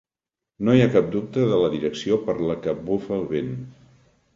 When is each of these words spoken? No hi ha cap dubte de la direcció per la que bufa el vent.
No 0.69 0.73
hi 0.77 0.81
ha 0.85 0.87
cap 0.95 1.11
dubte 1.17 1.45
de 1.53 1.61
la 1.65 1.69
direcció 1.75 2.21
per 2.31 2.39
la 2.51 2.59
que 2.67 2.77
bufa 2.91 3.19
el 3.23 3.33
vent. 3.39 3.59